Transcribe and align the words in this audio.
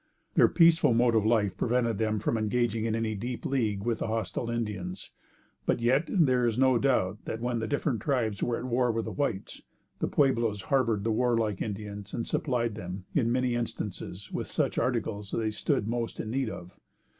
Their 0.33 0.47
peaceful 0.47 0.95
mode 0.95 1.13
of 1.13 1.27
life 1.27 1.55
prevented 1.55 1.99
them 1.99 2.17
from 2.17 2.35
engaging 2.35 2.85
in 2.85 2.95
any 2.95 3.13
deep 3.13 3.45
league 3.45 3.83
with 3.83 3.99
the 3.99 4.07
hostile 4.07 4.49
Indians; 4.49 5.11
but 5.67 5.79
yet, 5.79 6.05
there 6.09 6.47
is 6.47 6.57
no 6.57 6.79
doubt 6.79 7.23
that 7.25 7.39
when 7.39 7.59
the 7.59 7.67
different 7.67 8.01
tribes 8.01 8.41
were 8.41 8.57
at 8.57 8.63
war 8.65 8.91
with 8.91 9.05
the 9.05 9.11
whites, 9.11 9.61
the 9.99 10.07
Pueblos 10.07 10.63
harbored 10.63 11.03
the 11.03 11.11
warlike 11.11 11.61
Indians 11.61 12.15
and 12.15 12.25
supplied 12.25 12.73
them, 12.73 13.05
in 13.13 13.31
many 13.31 13.53
instances, 13.53 14.31
with 14.31 14.47
such 14.47 14.79
articles 14.79 15.35
as 15.35 15.39
they 15.39 15.51
stood 15.51 15.87
most 15.87 16.19
in 16.19 16.31
need 16.31 16.49
of. 16.49 16.71